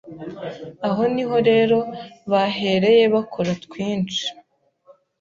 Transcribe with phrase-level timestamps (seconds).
[0.87, 1.77] Aho niho rero
[2.31, 4.25] bahereye bakora twinshi,